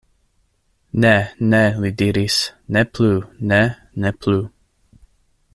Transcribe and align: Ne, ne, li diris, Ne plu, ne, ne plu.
Ne, 1.03 1.11
ne, 1.51 1.59
li 1.83 1.91
diris, 2.01 2.39
Ne 2.77 2.85
plu, 2.95 3.13
ne, 3.53 3.61
ne 4.05 4.15
plu. 4.25 4.43